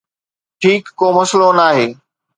[0.59, 1.87] ٺيڪ، ڪو مسئلو ناهي